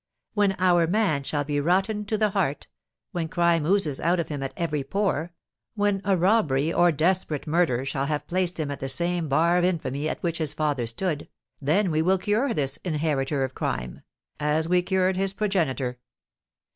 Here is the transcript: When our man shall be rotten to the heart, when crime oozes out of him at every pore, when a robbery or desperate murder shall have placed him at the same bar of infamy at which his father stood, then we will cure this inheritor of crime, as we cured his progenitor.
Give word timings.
When 0.33 0.55
our 0.57 0.87
man 0.87 1.21
shall 1.23 1.43
be 1.43 1.59
rotten 1.59 2.05
to 2.05 2.17
the 2.17 2.31
heart, 2.31 2.65
when 3.11 3.27
crime 3.27 3.67
oozes 3.67 4.01
out 4.01 4.19
of 4.19 4.29
him 4.29 4.41
at 4.41 4.51
every 4.57 4.83
pore, 4.83 5.31
when 5.75 6.01
a 6.03 6.17
robbery 6.17 6.73
or 6.73 6.91
desperate 6.91 7.45
murder 7.45 7.85
shall 7.85 8.07
have 8.07 8.25
placed 8.25 8.59
him 8.59 8.71
at 8.71 8.79
the 8.79 8.89
same 8.89 9.29
bar 9.29 9.59
of 9.59 9.63
infamy 9.63 10.09
at 10.09 10.23
which 10.23 10.39
his 10.39 10.55
father 10.55 10.87
stood, 10.87 11.29
then 11.61 11.91
we 11.91 12.01
will 12.01 12.17
cure 12.17 12.51
this 12.51 12.77
inheritor 12.77 13.43
of 13.43 13.53
crime, 13.53 14.01
as 14.39 14.67
we 14.67 14.81
cured 14.81 15.17
his 15.17 15.33
progenitor. 15.33 15.99